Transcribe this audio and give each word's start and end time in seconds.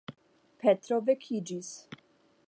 Petro 0.63 0.97
vekiĝis. 1.09 1.69